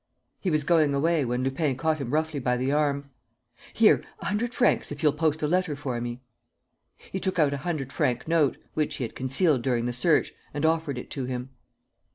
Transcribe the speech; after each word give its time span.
He 0.39 0.49
was 0.49 0.63
going 0.63 0.95
away, 0.95 1.23
when 1.25 1.43
Lupin 1.43 1.77
caught 1.77 1.99
him 1.99 2.09
roughly 2.09 2.39
by 2.39 2.57
the 2.57 2.71
arm: 2.71 3.11
"Here! 3.71 4.03
A 4.21 4.25
hundred 4.25 4.51
francs 4.51 4.91
if 4.91 5.03
you'll 5.03 5.13
post 5.13 5.43
a 5.43 5.47
letter 5.47 5.75
for 5.75 6.01
me." 6.01 6.23
He 6.97 7.19
took 7.19 7.37
out 7.37 7.53
a 7.53 7.57
hundred 7.57 7.93
franc 7.93 8.27
note, 8.27 8.57
which 8.73 8.95
he 8.95 9.03
had 9.03 9.13
concealed 9.13 9.61
during 9.61 9.85
the 9.85 9.93
search, 9.93 10.33
and 10.55 10.65
offered 10.65 10.97
it 10.97 11.11
to 11.11 11.25
him. 11.25 11.51